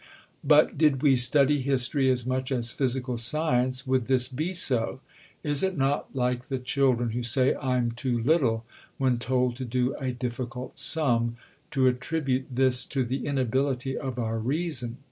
But, 0.43 0.79
did 0.79 1.03
we 1.03 1.15
study 1.15 1.61
history 1.61 2.09
as 2.09 2.25
much 2.25 2.51
as 2.51 2.71
physical 2.71 3.19
science, 3.19 3.85
would 3.85 4.07
this 4.07 4.27
be 4.29 4.51
so? 4.51 4.99
Is 5.43 5.61
it 5.61 5.77
not 5.77 6.15
like 6.15 6.45
the 6.45 6.57
children 6.57 7.11
who 7.11 7.21
say, 7.21 7.53
I'm 7.57 7.91
too 7.91 8.17
little 8.19 8.65
(when 8.97 9.19
told 9.19 9.55
to 9.57 9.63
do 9.63 9.93
a 9.99 10.11
difficult 10.11 10.79
sum), 10.79 11.37
to 11.69 11.85
attribute 11.85 12.47
this 12.49 12.83
to 12.85 13.05
the 13.05 13.27
"inability 13.27 13.95
of 13.95 14.17
our 14.17 14.39
reason." 14.39 14.97